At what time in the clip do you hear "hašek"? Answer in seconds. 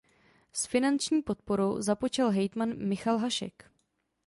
3.17-3.69